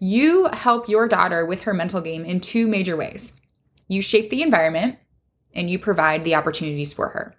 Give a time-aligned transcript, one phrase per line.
[0.00, 3.34] You help your daughter with her mental game in two major ways.
[3.86, 4.98] You shape the environment
[5.54, 7.36] and you provide the opportunities for her.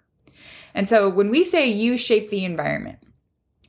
[0.72, 2.98] And so when we say you shape the environment,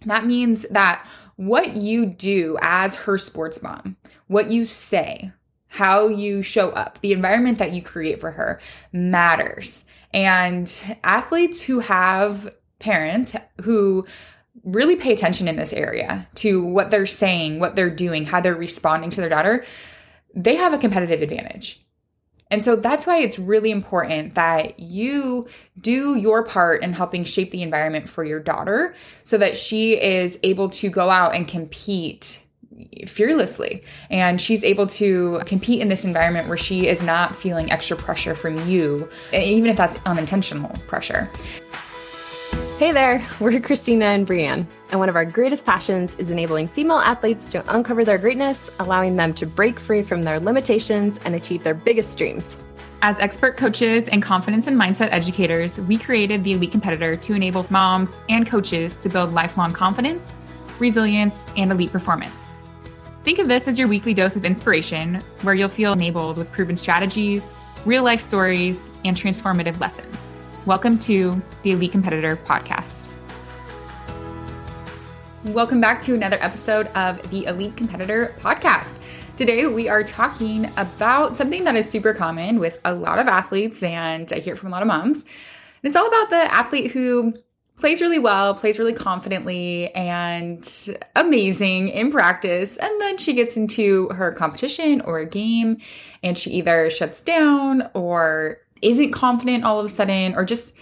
[0.06, 1.06] that means that
[1.36, 5.32] what you do as her sports mom, what you say,
[5.68, 9.86] how you show up, the environment that you create for her matters.
[10.14, 10.72] And
[11.04, 14.06] athletes who have parents who
[14.64, 18.56] really pay attention in this area to what they're saying, what they're doing, how they're
[18.56, 19.66] responding to their daughter,
[20.34, 21.84] they have a competitive advantage.
[22.50, 25.48] And so that's why it's really important that you
[25.82, 30.38] do your part in helping shape the environment for your daughter so that she is
[30.44, 32.44] able to go out and compete
[33.08, 37.96] fearlessly and she's able to compete in this environment where she is not feeling extra
[37.96, 41.30] pressure from you even if that's unintentional pressure
[42.84, 46.98] Hey there, we're Christina and Brianne, and one of our greatest passions is enabling female
[46.98, 51.64] athletes to uncover their greatness, allowing them to break free from their limitations and achieve
[51.64, 52.58] their biggest dreams.
[53.02, 57.66] As expert coaches and confidence and mindset educators, we created the Elite Competitor to enable
[57.70, 60.42] moms and coaches to build lifelong confidence,
[60.78, 62.52] resilience, and elite performance.
[63.24, 66.76] Think of this as your weekly dose of inspiration, where you'll feel enabled with proven
[66.76, 67.54] strategies,
[67.86, 70.28] real life stories, and transformative lessons.
[70.66, 73.10] Welcome to the Elite Competitor Podcast.
[75.44, 78.96] Welcome back to another episode of the Elite Competitor Podcast.
[79.36, 83.84] Today, we are talking about something that is super common with a lot of athletes,
[83.84, 85.24] and I hear it from a lot of moms.
[85.24, 85.26] And
[85.84, 87.34] it's all about the athlete who
[87.78, 90.66] plays really well, plays really confidently, and
[91.18, 92.78] amazing in practice.
[92.78, 95.80] And then she gets into her competition or a game,
[96.24, 100.74] and she either shuts down or isn't confident all of a sudden or just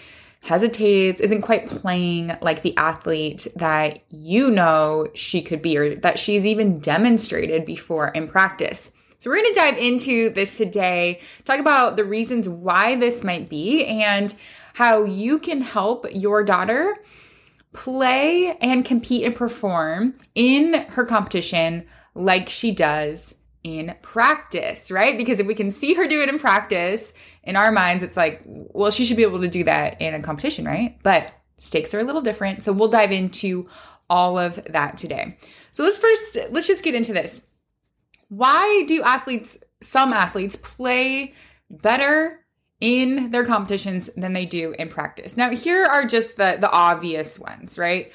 [0.43, 6.17] hesitates, isn't quite playing like the athlete that you know she could be or that
[6.17, 8.91] she's even demonstrated before in practice.
[9.19, 13.49] So, we're going to dive into this today, talk about the reasons why this might
[13.49, 14.33] be, and
[14.73, 16.97] how you can help your daughter
[17.71, 21.85] play and compete and perform in her competition
[22.15, 25.17] like she does in practice, right?
[25.17, 27.13] Because if we can see her do it in practice,
[27.43, 30.21] in our minds, it's like, well, she should be able to do that in a
[30.21, 30.97] competition, right?
[31.03, 32.63] But stakes are a little different.
[32.63, 33.67] So we'll dive into
[34.09, 35.37] all of that today.
[35.71, 37.43] So let's first, let's just get into this.
[38.29, 41.33] Why do athletes, some athletes, play
[41.69, 42.39] better
[42.79, 45.37] in their competitions than they do in practice?
[45.37, 48.11] Now, here are just the, the obvious ones, right?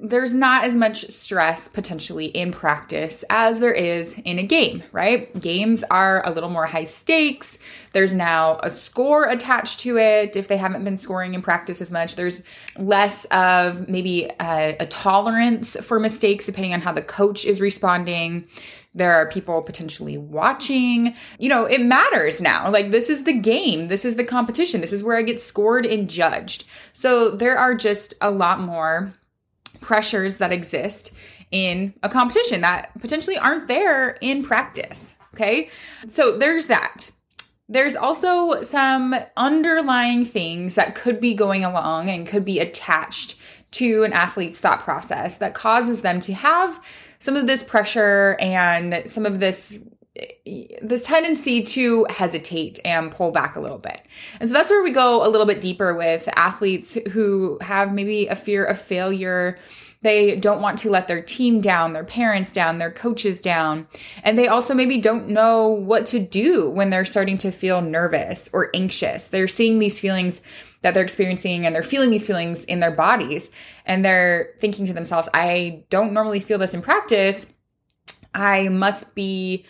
[0.00, 5.38] There's not as much stress potentially in practice as there is in a game, right?
[5.38, 7.58] Games are a little more high stakes.
[7.92, 10.36] There's now a score attached to it.
[10.36, 12.42] If they haven't been scoring in practice as much, there's
[12.78, 18.48] less of maybe a, a tolerance for mistakes depending on how the coach is responding.
[18.94, 21.14] There are people potentially watching.
[21.38, 22.70] You know, it matters now.
[22.70, 23.88] Like, this is the game.
[23.88, 24.80] This is the competition.
[24.80, 26.64] This is where I get scored and judged.
[26.92, 29.12] So, there are just a lot more
[29.80, 31.14] pressures that exist
[31.50, 35.16] in a competition that potentially aren't there in practice.
[35.34, 35.70] Okay.
[36.08, 37.10] So there's that.
[37.68, 43.36] There's also some underlying things that could be going along and could be attached
[43.72, 46.80] to an athlete's thought process that causes them to have
[47.18, 49.78] some of this pressure and some of this
[50.82, 54.02] this tendency to hesitate and pull back a little bit.
[54.40, 58.26] And so that's where we go a little bit deeper with athletes who have maybe
[58.26, 59.58] a fear of failure
[60.04, 63.88] They don't want to let their team down, their parents down, their coaches down.
[64.22, 68.50] And they also maybe don't know what to do when they're starting to feel nervous
[68.52, 69.28] or anxious.
[69.28, 70.42] They're seeing these feelings
[70.82, 73.50] that they're experiencing and they're feeling these feelings in their bodies.
[73.86, 77.46] And they're thinking to themselves, I don't normally feel this in practice.
[78.34, 79.64] I must be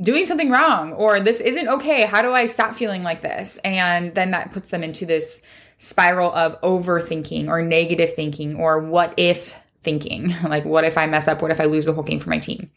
[0.00, 2.02] doing something wrong or this isn't okay.
[2.02, 3.58] How do I stop feeling like this?
[3.64, 5.40] And then that puts them into this
[5.78, 10.32] spiral of overthinking or negative thinking or what if thinking.
[10.44, 11.42] like, what if I mess up?
[11.42, 12.70] What if I lose the whole game for my team?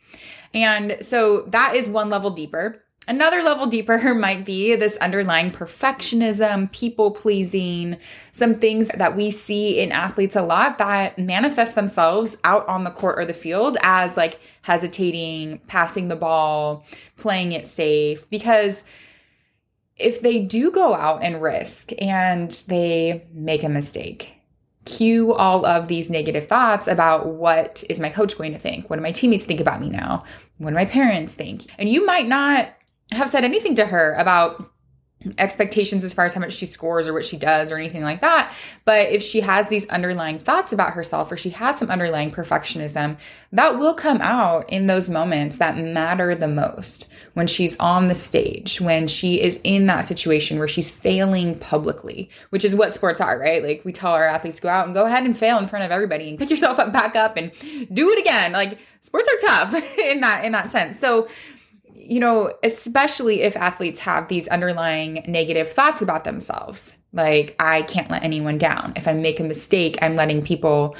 [0.53, 2.83] And so that is one level deeper.
[3.07, 7.97] Another level deeper might be this underlying perfectionism, people pleasing,
[8.31, 12.91] some things that we see in athletes a lot that manifest themselves out on the
[12.91, 16.85] court or the field as like hesitating, passing the ball,
[17.17, 18.29] playing it safe.
[18.29, 18.83] Because
[19.95, 24.35] if they do go out and risk and they make a mistake,
[24.85, 28.89] cue all of these negative thoughts about what is my coach going to think?
[28.89, 30.23] What do my teammates think about me now?
[30.57, 31.65] What do my parents think?
[31.77, 32.73] And you might not
[33.11, 34.71] have said anything to her about
[35.37, 38.21] expectations as far as how much she scores or what she does or anything like
[38.21, 38.53] that.
[38.85, 43.17] But if she has these underlying thoughts about herself or she has some underlying perfectionism,
[43.51, 48.15] that will come out in those moments that matter the most when she's on the
[48.15, 53.21] stage, when she is in that situation where she's failing publicly, which is what sports
[53.21, 53.63] are, right?
[53.63, 55.91] Like we tell our athletes go out and go ahead and fail in front of
[55.91, 57.51] everybody and pick yourself up back up and
[57.93, 58.53] do it again.
[58.53, 60.99] Like sports are tough in that in that sense.
[60.99, 61.27] So
[62.11, 68.11] you know, especially if athletes have these underlying negative thoughts about themselves, like, I can't
[68.11, 68.91] let anyone down.
[68.97, 70.97] If I make a mistake, I'm letting people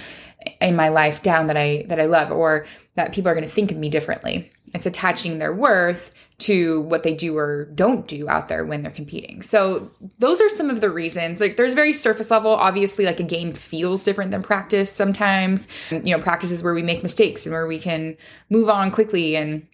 [0.62, 2.66] in my life down that I that I love or
[2.96, 4.54] that people are going to think of me differently.
[4.74, 8.92] It's attaching their worth to what they do or don't do out there when they're
[8.92, 9.42] competing.
[9.42, 11.42] So those are some of the reasons.
[11.42, 15.68] Like there's very surface level, obviously like a game feels different than practice sometimes.
[15.92, 18.16] You know, practices where we make mistakes and where we can
[18.50, 19.68] move on quickly and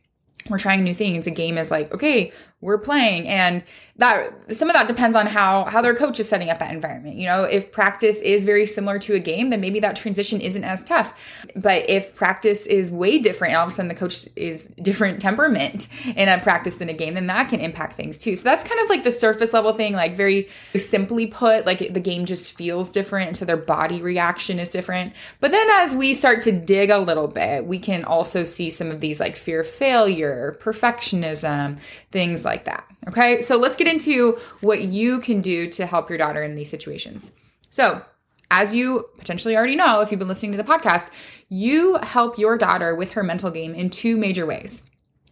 [0.49, 1.27] we're trying new things.
[1.27, 3.27] A game is like, okay, we're playing.
[3.27, 3.63] And
[3.97, 7.15] that some of that depends on how how their coach is setting up that environment.
[7.15, 10.63] You know if practice is very similar to a game then maybe that transition isn't
[10.63, 11.19] as tough.
[11.55, 15.87] But if practice is way different all of a sudden the coach is different temperament
[16.15, 18.35] in a practice than a game then that can impact things too.
[18.35, 21.99] So that's kind of like the surface level thing like very simply put like the
[21.99, 25.13] game just feels different and so their body reaction is different.
[25.39, 28.91] But then as we start to dig a little bit we can also see some
[28.91, 31.79] of these like fear of failure perfectionism
[32.11, 32.85] things like that.
[33.07, 36.69] Okay, so let's get into what you can do to help your daughter in these
[36.69, 37.31] situations.
[37.69, 38.01] So,
[38.49, 41.09] as you potentially already know, if you've been listening to the podcast,
[41.49, 44.83] you help your daughter with her mental game in two major ways.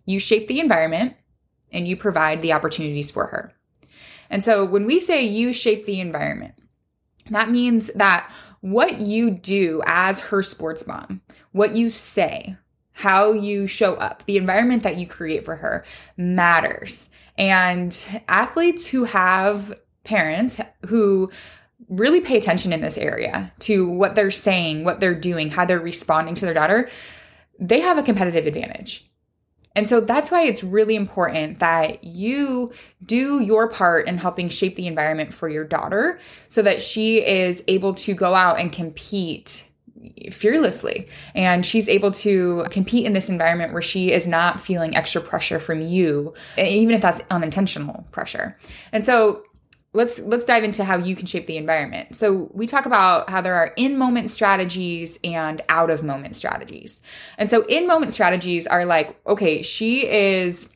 [0.05, 1.15] You shape the environment
[1.71, 3.53] and you provide the opportunities for her.
[4.29, 6.55] And so when we say you shape the environment,
[7.29, 8.29] that means that
[8.61, 11.21] what you do as her sports mom,
[11.51, 12.57] what you say,
[12.97, 15.83] how you show up, the environment that you create for her
[16.15, 17.09] matters.
[17.37, 21.29] And athletes who have parents who
[21.89, 25.77] really pay attention in this area to what they're saying, what they're doing, how they're
[25.77, 26.89] responding to their daughter,
[27.59, 29.11] they have a competitive advantage.
[29.75, 32.71] And so that's why it's really important that you
[33.05, 36.17] do your part in helping shape the environment for your daughter
[36.47, 39.69] so that she is able to go out and compete
[40.31, 41.07] fearlessly.
[41.33, 45.59] And she's able to compete in this environment where she is not feeling extra pressure
[45.59, 48.57] from you even if that's unintentional pressure.
[48.91, 49.43] And so
[49.93, 52.15] let's let's dive into how you can shape the environment.
[52.15, 57.01] So we talk about how there are in moment strategies and out of moment strategies.
[57.37, 60.71] And so in moment strategies are like okay she is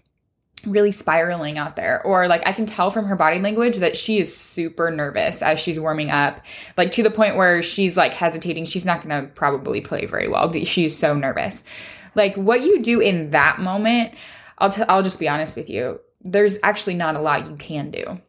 [0.65, 4.17] really spiraling out there or like i can tell from her body language that she
[4.17, 6.43] is super nervous as she's warming up
[6.77, 10.27] like to the point where she's like hesitating she's not going to probably play very
[10.27, 11.63] well but she's so nervous
[12.15, 14.13] like what you do in that moment
[14.57, 18.19] i'll i'll just be honest with you there's actually not a lot you can do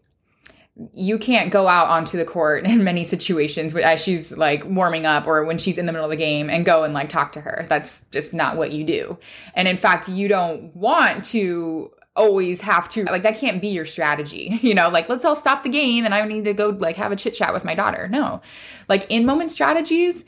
[0.95, 5.27] you can't go out onto the court in many situations as she's like warming up
[5.27, 7.41] or when she's in the middle of the game and go and like talk to
[7.41, 7.67] her.
[7.69, 9.19] That's just not what you do.
[9.55, 13.87] And in fact, you don't want to always have to like that can't be your
[13.87, 14.88] strategy you know?
[14.88, 17.35] Like let's all stop the game and i need to go like have a chit
[17.35, 18.09] chat with my daughter.
[18.09, 18.40] No.
[18.88, 20.25] Like in moment strategies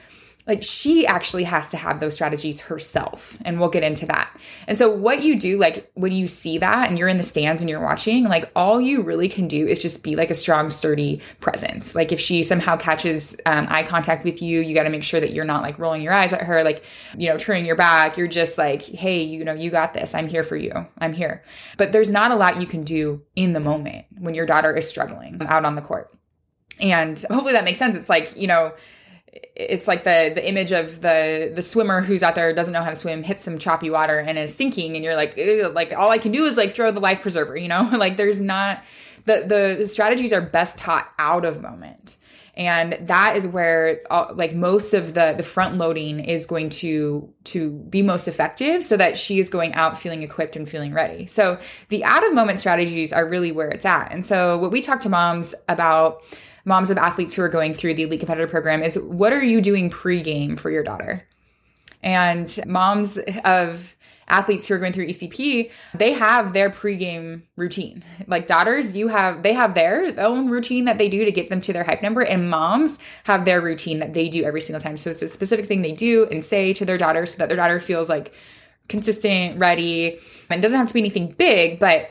[0.47, 4.37] like she actually has to have those strategies herself and we'll get into that.
[4.67, 7.63] And so what you do like when you see that and you're in the stands
[7.63, 10.69] and you're watching like all you really can do is just be like a strong
[10.69, 11.95] sturdy presence.
[11.95, 15.21] Like if she somehow catches um, eye contact with you you got to make sure
[15.21, 16.83] that you're not like rolling your eyes at her like
[17.17, 18.17] you know turning your back.
[18.17, 20.13] You're just like hey you know you got this.
[20.15, 20.73] I'm here for you.
[20.99, 21.45] I'm here.
[21.77, 24.89] But there's not a lot you can do in the moment when your daughter is
[24.89, 26.13] struggling out on the court.
[26.81, 27.95] And hopefully that makes sense.
[27.95, 28.73] It's like you know
[29.57, 32.91] it's like the the image of the the swimmer who's out there doesn't know how
[32.91, 35.39] to swim hits some choppy water and is sinking and you're like
[35.73, 37.89] like all i can do is like throw the life preserver you know?
[38.03, 38.83] Like there's not
[39.27, 42.17] the the strategies are best taught out of moment.
[42.55, 47.33] And that is where uh, like most of the the front loading is going to
[47.45, 51.27] to be most effective so that she is going out feeling equipped and feeling ready.
[51.27, 51.59] So
[51.89, 54.12] the out of moment strategies are really where it's at.
[54.12, 56.23] And so what we talk to moms about
[56.64, 59.61] moms of athletes who are going through the elite competitor program is what are you
[59.61, 61.26] doing pregame for your daughter
[62.02, 63.97] and moms of
[64.28, 68.02] athletes who are going through ECP, they have their pregame routine.
[68.26, 71.61] Like daughters, you have they have their own routine that they do to get them
[71.61, 74.97] to their hype number, and moms have their routine that they do every single time.
[74.97, 77.57] So it's a specific thing they do and say to their daughter so that their
[77.57, 78.33] daughter feels like
[78.88, 80.19] consistent, ready.
[80.50, 82.11] And doesn't have to be anything big, but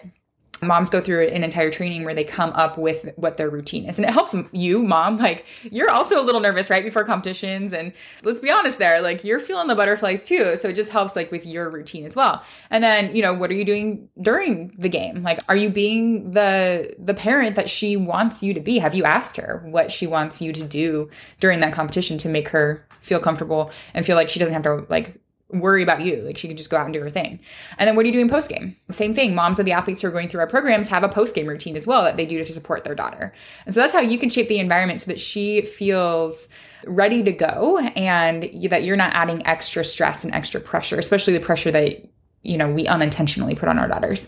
[0.62, 3.98] moms go through an entire training where they come up with what their routine is.
[3.98, 7.74] And it helps you mom like you're also a little nervous right before competitions.
[7.74, 10.56] And let's be honest there like you're feeling the butterflies too.
[10.56, 12.44] So it just helps like with your routine as well.
[12.70, 15.24] And then you know what are you doing during the game?
[15.24, 18.80] Like are you being the the parent that she wants you to be?
[18.80, 22.50] Have you asked her what she wants you to do during that competition to make
[22.50, 25.21] her feel comfortable and feel like she doesn't have to like
[25.54, 26.18] worry about you.
[26.18, 27.40] Like she can just go out and do her thing.
[27.78, 28.76] And then what are you doing post game?
[28.90, 29.36] Same thing.
[29.36, 31.76] Moms of the athletes who are going through our programs have a post game routine
[31.76, 33.34] as well that they do to support their daughter.
[33.66, 36.48] And so that's how you can shape the environment so that she feels
[36.86, 41.40] ready to go and that you're not adding extra stress and extra pressure, especially the
[41.40, 42.08] pressure that
[42.44, 44.28] you know we unintentionally put on our daughters.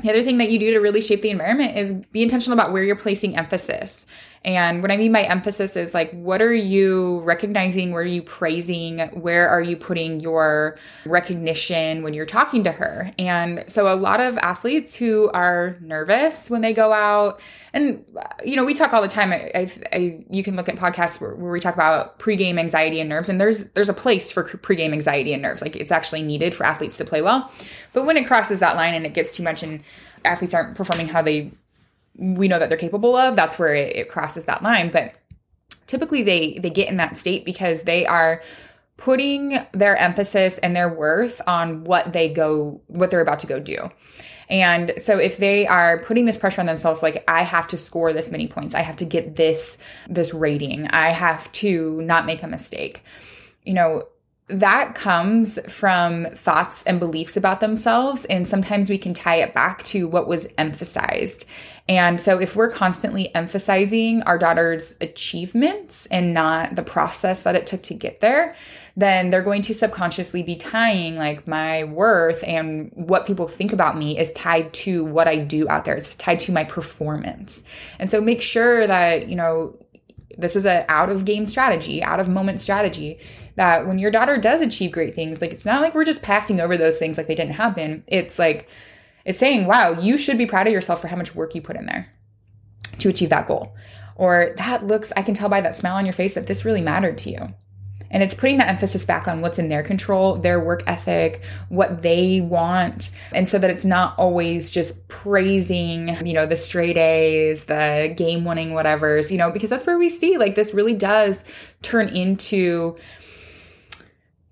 [0.00, 2.72] The other thing that you do to really shape the environment is be intentional about
[2.72, 4.06] where you're placing emphasis.
[4.44, 7.92] And what I mean by emphasis is like, what are you recognizing?
[7.92, 9.00] Where are you praising?
[9.12, 13.12] Where are you putting your recognition when you're talking to her?
[13.18, 17.40] And so, a lot of athletes who are nervous when they go out,
[17.72, 18.04] and
[18.44, 19.32] you know, we talk all the time.
[19.32, 23.00] I, I, I you can look at podcasts where, where, we talk about pregame anxiety
[23.00, 25.62] and nerves, and there's there's a place for pregame anxiety and nerves.
[25.62, 27.50] Like it's actually needed for athletes to play well.
[27.92, 29.82] But when it crosses that line and it gets too much, and
[30.24, 31.52] athletes aren't performing how they
[32.16, 34.90] we know that they're capable of, that's where it, it crosses that line.
[34.90, 35.14] But
[35.86, 38.42] typically they they get in that state because they are
[38.96, 43.58] putting their emphasis and their worth on what they go what they're about to go
[43.58, 43.90] do.
[44.50, 48.12] And so if they are putting this pressure on themselves like I have to score
[48.12, 52.42] this many points, I have to get this this rating, I have to not make
[52.42, 53.02] a mistake.
[53.64, 54.08] You know,
[54.48, 58.24] that comes from thoughts and beliefs about themselves.
[58.26, 61.46] And sometimes we can tie it back to what was emphasized.
[61.88, 67.66] And so if we're constantly emphasizing our daughter's achievements and not the process that it
[67.66, 68.54] took to get there,
[68.96, 73.96] then they're going to subconsciously be tying like my worth and what people think about
[73.96, 75.94] me is tied to what I do out there.
[75.94, 77.62] It's tied to my performance.
[77.98, 79.74] And so make sure that, you know,
[80.38, 83.18] this is a out of game strategy, out of moment strategy
[83.56, 86.60] that when your daughter does achieve great things, like it's not like we're just passing
[86.60, 88.04] over those things like they didn't happen.
[88.06, 88.68] It's like
[89.24, 91.76] it's saying, "Wow, you should be proud of yourself for how much work you put
[91.76, 92.08] in there
[92.98, 93.74] to achieve that goal."
[94.14, 96.80] Or that looks, I can tell by that smile on your face that this really
[96.80, 97.54] mattered to you.
[98.10, 102.02] And it's putting that emphasis back on what's in their control, their work ethic, what
[102.02, 103.10] they want.
[103.32, 108.44] And so that it's not always just praising, you know, the straight A's, the game
[108.44, 111.44] winning whatevers, you know, because that's where we see like this really does
[111.82, 112.96] turn into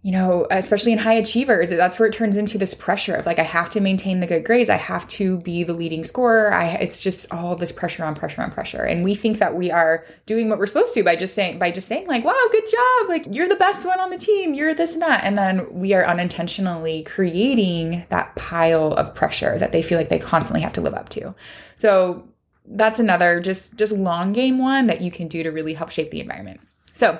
[0.06, 3.40] you know, especially in high achievers, that's where it turns into this pressure of like,
[3.40, 4.70] I have to maintain the good grades.
[4.70, 6.54] I have to be the leading scorer.
[6.54, 8.84] I, it's just all this pressure on pressure on pressure.
[8.84, 11.72] And we think that we are doing what we're supposed to by just saying, by
[11.72, 13.08] just saying like, wow, good job.
[13.08, 14.54] Like you're the best one on the team.
[14.54, 15.24] You're this and that.
[15.24, 20.20] And then we are unintentionally creating that pile of pressure that they feel like they
[20.20, 21.34] constantly have to live up to.
[21.74, 22.28] So
[22.64, 26.12] that's another just, just long game one that you can do to really help shape
[26.12, 26.60] the environment.
[26.92, 27.18] So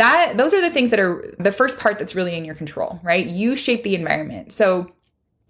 [0.00, 2.98] that those are the things that are the first part that's really in your control,
[3.02, 3.26] right?
[3.26, 4.52] You shape the environment.
[4.52, 4.90] So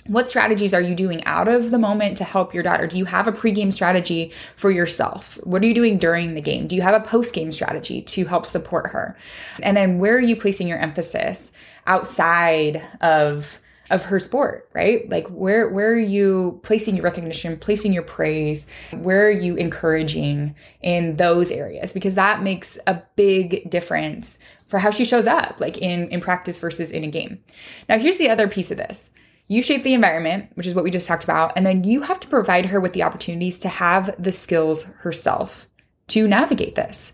[0.06, 2.86] what strategies are you doing out of the moment to help your daughter?
[2.86, 5.38] Do you have a pregame strategy for yourself?
[5.44, 6.66] What are you doing during the game?
[6.66, 9.16] Do you have a postgame strategy to help support her?
[9.62, 11.52] And then where are you placing your emphasis
[11.86, 15.08] outside of of her sport, right?
[15.10, 18.66] Like where where are you placing your recognition, placing your praise?
[18.92, 21.92] Where are you encouraging in those areas?
[21.92, 26.60] Because that makes a big difference for how she shows up, like in in practice
[26.60, 27.40] versus in a game.
[27.88, 29.10] Now, here's the other piece of this.
[29.48, 32.20] You shape the environment, which is what we just talked about, and then you have
[32.20, 35.68] to provide her with the opportunities to have the skills herself
[36.08, 37.12] to navigate this.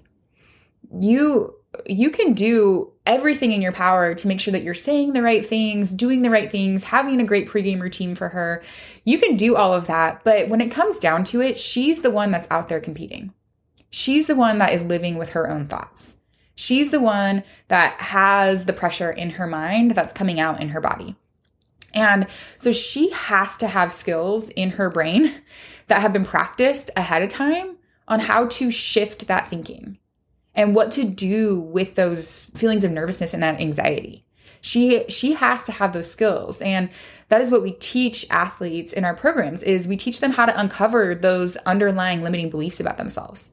[1.01, 1.55] You
[1.87, 5.45] you can do everything in your power to make sure that you're saying the right
[5.45, 8.63] things, doing the right things, having a great pregame routine for her.
[9.05, 12.11] You can do all of that, but when it comes down to it, she's the
[12.11, 13.33] one that's out there competing.
[13.91, 16.17] She's the one that is living with her own thoughts.
[16.55, 20.81] She's the one that has the pressure in her mind that's coming out in her
[20.81, 21.17] body.
[21.95, 22.27] And
[22.59, 25.33] so she has to have skills in her brain
[25.87, 27.77] that have been practiced ahead of time
[28.09, 29.99] on how to shift that thinking
[30.57, 34.25] and what to do with those feelings of nervousness and that anxiety.
[34.61, 36.91] She she has to have those skills and
[37.29, 40.59] that is what we teach athletes in our programs is we teach them how to
[40.59, 43.53] uncover those underlying limiting beliefs about themselves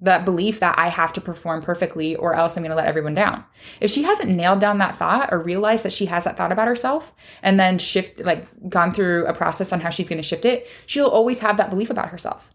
[0.00, 3.14] that belief that I have to perform perfectly or else I'm going to let everyone
[3.14, 3.44] down.
[3.80, 6.68] If she hasn't nailed down that thought or realized that she has that thought about
[6.68, 10.44] herself and then shift, like gone through a process on how she's going to shift
[10.44, 12.50] it, she'll always have that belief about herself.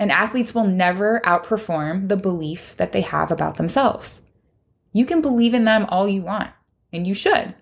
[0.00, 4.22] And athletes will never outperform the belief that they have about themselves.
[4.92, 6.50] You can believe in them all you want,
[6.90, 7.54] and you should.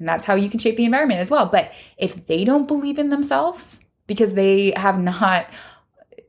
[0.00, 1.46] And that's how you can shape the environment as well.
[1.46, 5.48] But if they don't believe in themselves because they have not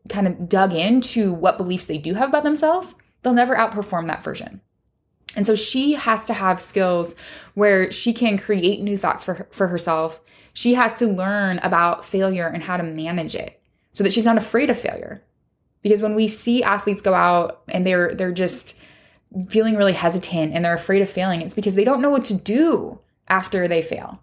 [0.10, 2.93] kind of dug into what beliefs they do have about themselves,
[3.24, 4.62] they'll never outperform that version.
[5.36, 7.15] And so she has to have skills
[7.55, 10.21] where she can create new thoughts for, for herself.
[10.53, 13.60] She has to learn about failure and how to manage it
[13.93, 15.24] so that she's not afraid of failure.
[15.82, 18.80] Because when we see athletes go out and they're they're just
[19.50, 22.34] feeling really hesitant and they're afraid of failing, it's because they don't know what to
[22.34, 24.22] do after they fail.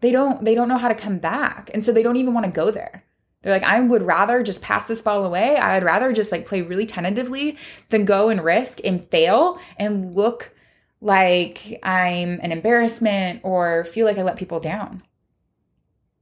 [0.00, 1.70] They don't they don't know how to come back.
[1.74, 3.04] And so they don't even want to go there.
[3.42, 5.56] They're like, I would rather just pass this ball away.
[5.56, 7.56] I'd rather just like play really tentatively
[7.90, 10.54] than go and risk and fail and look
[11.00, 15.02] like I'm an embarrassment or feel like I let people down.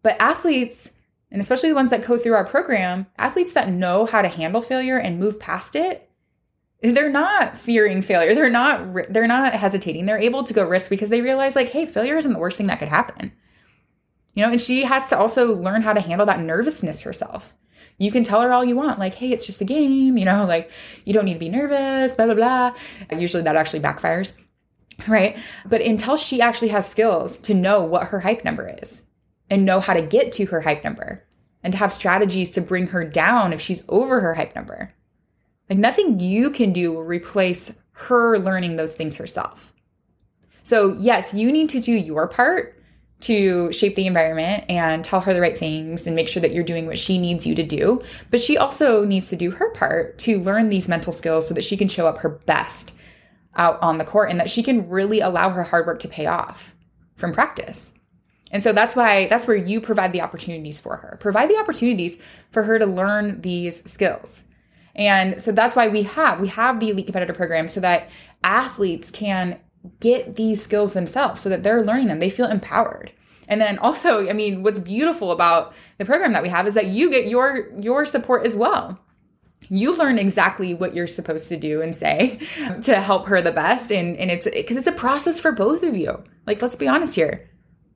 [0.03, 0.93] But athletes,
[1.31, 4.63] and especially the ones that go through our program, athletes that know how to handle
[4.63, 6.11] failure and move past it,
[6.83, 8.35] they're not fearing failure.
[8.35, 10.07] They're not they're not hesitating.
[10.07, 12.69] They're able to go risk because they realize like, hey, failure isn't the worst thing
[12.69, 13.33] that could happen.
[14.35, 17.55] You know, and she has to also learn how to handle that nervousness herself.
[17.99, 20.47] You can tell her all you want, like, hey, it's just a game, you know,
[20.47, 20.71] like,
[21.05, 22.75] you don't need to be nervous, blah, blah, blah.
[23.13, 24.33] Usually that actually backfires,
[25.07, 25.37] right?
[25.67, 29.03] But until she actually has skills to know what her hype number is
[29.51, 31.27] and know how to get to her hype number
[31.63, 34.95] and to have strategies to bring her down if she's over her hype number,
[35.69, 39.75] like, nothing you can do will replace her learning those things herself.
[40.63, 42.77] So, yes, you need to do your part
[43.21, 46.65] to shape the environment and tell her the right things and make sure that you're
[46.65, 48.03] doing what she needs you to do.
[48.31, 51.65] But she also needs to do her part to learn these mental skills so that
[51.65, 52.93] she can show up her best
[53.57, 56.27] out on the court and that she can really allow her hard work to pay
[56.27, 56.75] off
[57.17, 57.93] from practice.
[58.51, 61.17] And so that's why that's where you provide the opportunities for her.
[61.21, 62.19] Provide the opportunities
[62.51, 64.45] for her to learn these skills.
[64.95, 68.11] And so that's why we have we have the elite competitor program so that
[68.43, 69.59] athletes can
[70.01, 72.19] get these skills themselves so that they're learning them.
[72.19, 73.13] They feel empowered.
[73.49, 76.87] And then also, I mean, what's beautiful about the program that we have is that
[76.87, 78.99] you get your your support as well.
[79.69, 82.41] You learn exactly what you're supposed to do and say
[82.83, 85.97] to help her the best and and it's because it's a process for both of
[85.97, 86.23] you.
[86.47, 87.50] Like let's be honest here.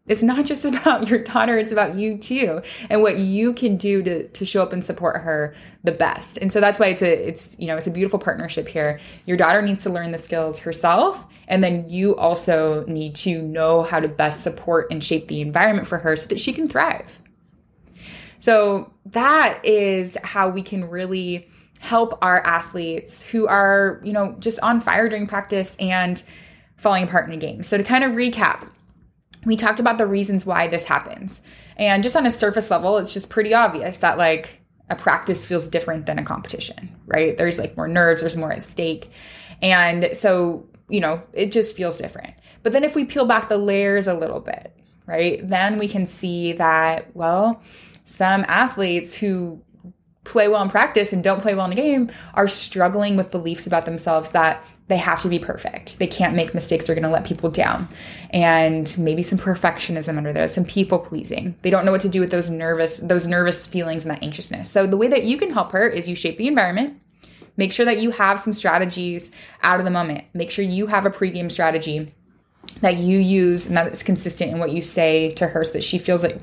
[0.07, 4.03] It's not just about your daughter, it's about you too and what you can do
[4.03, 6.39] to to show up and support her the best.
[6.39, 9.01] And so that's why it's a it's you know, it's a beautiful partnership here.
[9.27, 13.83] Your daughter needs to learn the skills herself and then you also need to know
[13.83, 17.21] how to best support and shape the environment for her so that she can thrive.
[18.39, 24.59] So that is how we can really help our athletes who are, you know, just
[24.61, 26.23] on fire during practice and
[26.77, 27.63] falling apart in a game.
[27.63, 28.71] So to kind of recap,
[29.45, 31.43] we talked about the reasons why this happens.
[31.77, 35.67] And just on a surface level, it's just pretty obvious that like a practice feels
[35.69, 37.37] different than a competition, right?
[37.37, 39.11] There's like more nerves, there's more at stake.
[39.63, 42.35] And so, you know, it just feels different.
[42.63, 44.77] But then if we peel back the layers a little bit,
[45.07, 47.63] right, then we can see that, well,
[48.05, 49.63] some athletes who
[50.25, 53.67] play well in practice and don't play well in a game are struggling with beliefs
[53.67, 55.99] about themselves that they have to be perfect.
[55.99, 56.87] They can't make mistakes.
[56.87, 57.89] They're going to let people down.
[58.31, 61.57] And maybe some perfectionism under there, some people pleasing.
[61.63, 64.71] They don't know what to do with those nervous, those nervous feelings and that anxiousness.
[64.71, 67.01] So the way that you can help her is you shape the environment.
[67.57, 69.31] Make sure that you have some strategies
[69.63, 70.25] out of the moment.
[70.35, 72.13] Make sure you have a pregame strategy
[72.81, 75.85] that you use and that is consistent in what you say to her so that
[75.85, 76.41] she feels like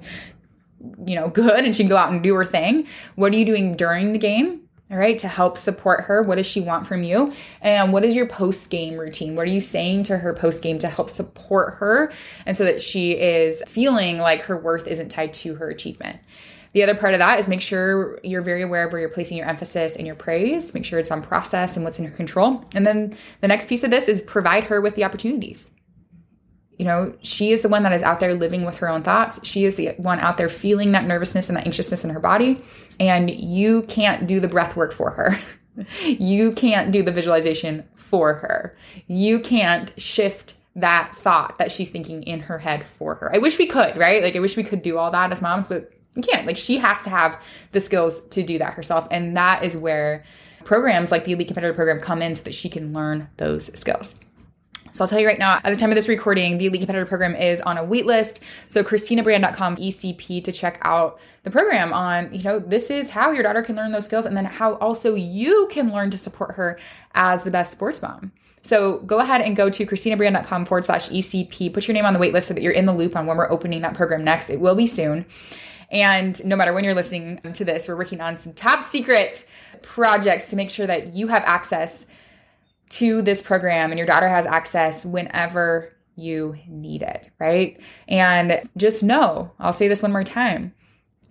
[1.06, 2.88] you know good and she can go out and do her thing.
[3.16, 4.62] What are you doing during the game?
[4.92, 6.22] all right, to help support her.
[6.22, 7.32] What does she want from you?
[7.62, 9.38] And what is your post game routine?
[9.38, 12.12] What are you saying to her post game to help support her
[12.46, 16.20] and so that she is feeling like her worth isn't tied to her achievement?
[16.74, 19.38] The other part of that is make sure you're very aware of where you're placing
[19.38, 20.74] your emphasis and your praise.
[20.74, 22.66] Make sure it's on process and what's in your control.
[22.76, 25.72] And then the next piece of this is provide her with the opportunities.
[26.78, 29.40] You know, she is the one that is out there living with her own thoughts.
[29.46, 32.62] She is the one out there feeling that nervousness and that anxiousness in her body.
[33.00, 35.40] And you can't do the breath work for her.
[36.06, 38.76] You can't do the visualization for her.
[39.08, 43.34] You can't shift that thought that she's thinking in her head for her.
[43.34, 44.24] I wish we could, right?
[44.24, 46.48] Like, I wish we could do all that as moms, but we can't.
[46.48, 49.08] Like, she has to have the skills to do that herself.
[49.12, 50.24] And that is where
[50.64, 54.16] programs like the Elite Competitor Program come in so that she can learn those skills.
[54.94, 57.06] So I'll tell you right now, at the time of this recording, the Elite Competitor
[57.06, 58.42] Program is on a wait list.
[58.68, 63.44] So ChristinaBrand.com ECP to check out the program on, you know, this is how your
[63.44, 66.78] daughter can learn those skills and then how also you can learn to support her
[67.14, 68.34] as the best sports mom.
[68.64, 71.74] So go ahead and go to ChristinaBrand.com forward slash ECP.
[71.74, 73.38] Put your name on the wait list so that you're in the loop on when
[73.38, 74.50] we're opening that program next.
[74.50, 75.26] It will be soon.
[75.90, 79.46] And no matter when you're listening to this, we're working on some top secret
[79.82, 82.06] projects to make sure that you have access
[82.92, 87.80] to this program and your daughter has access whenever you need it, right?
[88.08, 90.74] And just know, I'll say this one more time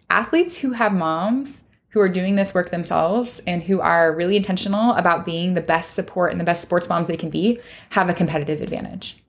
[0.09, 4.93] athletes who have moms who are doing this work themselves and who are really intentional
[4.95, 8.15] about being the best support and the best sports moms they can be have a
[8.15, 9.23] competitive advantage.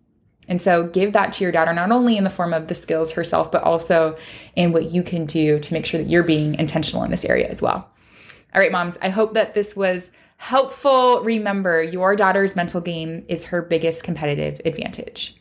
[0.47, 3.13] And so give that to your daughter, not only in the form of the skills
[3.13, 4.17] herself, but also
[4.55, 7.47] in what you can do to make sure that you're being intentional in this area
[7.47, 7.89] as well.
[8.53, 10.11] All right, moms, I hope that this was
[10.41, 11.23] helpful.
[11.23, 15.40] Remember, your daughter's mental game is her biggest competitive advantage.